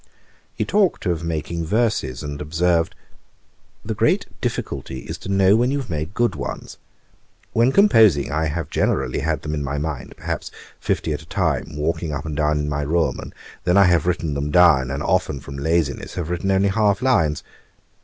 He 0.55 0.65
talked 0.65 1.05
of 1.05 1.23
making 1.23 1.63
verses, 1.63 2.23
and 2.23 2.41
observed, 2.41 2.95
'The 3.85 3.93
great 3.93 4.25
difficulty 4.41 5.01
is 5.01 5.15
to 5.19 5.29
know 5.29 5.55
when 5.55 5.69
you 5.69 5.77
have 5.77 5.91
made 5.91 6.15
good 6.15 6.33
ones. 6.33 6.79
When 7.53 7.71
composing, 7.71 8.31
I 8.31 8.47
have 8.47 8.71
generally 8.71 9.19
had 9.19 9.43
them 9.43 9.53
in 9.53 9.63
my 9.63 9.77
mind, 9.77 10.15
perhaps 10.17 10.49
fifty 10.79 11.13
at 11.13 11.21
a 11.21 11.27
time, 11.27 11.75
walking 11.77 12.11
up 12.11 12.25
and 12.25 12.35
down 12.35 12.57
in 12.57 12.67
my 12.67 12.81
room; 12.81 13.19
and 13.19 13.31
then 13.63 13.77
I 13.77 13.83
have 13.83 14.07
written 14.07 14.33
them 14.33 14.49
down, 14.49 14.89
and 14.89 15.03
often, 15.03 15.39
from 15.39 15.57
laziness, 15.59 16.15
have 16.15 16.31
written 16.31 16.49
only 16.49 16.69
half 16.69 17.03
lines. 17.03 17.43